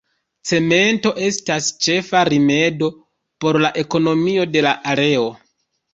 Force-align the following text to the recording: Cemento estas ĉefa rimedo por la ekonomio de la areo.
Cemento 0.51 1.11
estas 1.25 1.67
ĉefa 1.87 2.23
rimedo 2.35 2.89
por 3.45 3.61
la 3.67 3.71
ekonomio 3.83 4.51
de 4.57 4.65
la 4.69 4.73
areo. 4.95 5.29